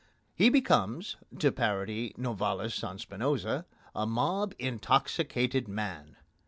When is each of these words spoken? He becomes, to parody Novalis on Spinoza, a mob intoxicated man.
He 0.33 0.49
becomes, 0.49 1.15
to 1.37 1.51
parody 1.51 2.15
Novalis 2.17 2.83
on 2.83 2.97
Spinoza, 2.97 3.67
a 3.93 4.07
mob 4.07 4.55
intoxicated 4.57 5.67
man. 5.67 6.15